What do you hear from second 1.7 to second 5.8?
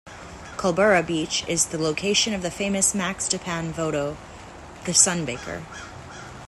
location of the famous Max Dupain photo "The Sunbaker".